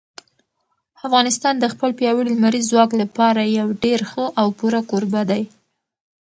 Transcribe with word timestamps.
افغانستان 1.07 1.55
د 1.59 1.65
خپل 1.73 1.89
پیاوړي 1.99 2.29
لمریز 2.33 2.65
ځواک 2.71 2.91
لپاره 3.01 3.41
یو 3.59 3.67
ډېر 3.83 3.99
ښه 4.09 4.25
او 4.41 4.47
پوره 4.57 4.81
کوربه 4.89 5.21
دی. 5.31 5.43